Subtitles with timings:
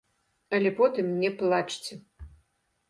[0.59, 1.93] Але потым не плачце.